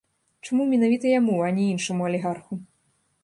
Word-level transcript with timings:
Чаму 0.45 0.63
менавіта 0.71 1.05
яму, 1.19 1.35
а 1.47 1.51
не 1.57 1.65
іншаму 1.73 2.01
алігарху? 2.09 2.53